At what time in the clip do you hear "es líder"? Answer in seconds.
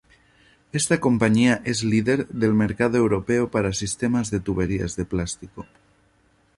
1.63-2.27